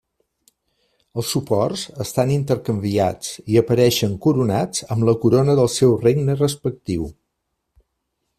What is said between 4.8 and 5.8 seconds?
amb la corona del